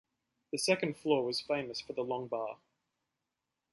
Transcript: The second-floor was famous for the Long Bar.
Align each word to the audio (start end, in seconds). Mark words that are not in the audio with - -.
The 0.51 0.57
second-floor 0.57 1.23
was 1.23 1.41
famous 1.41 1.79
for 1.79 1.93
the 1.93 2.01
Long 2.03 2.27
Bar. 2.27 2.57